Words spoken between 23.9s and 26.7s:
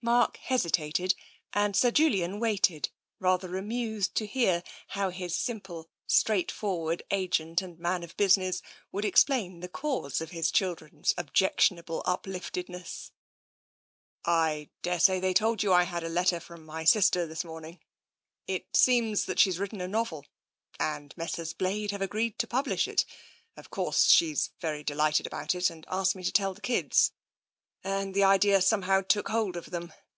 she's very delighted about it, and asked me to tell the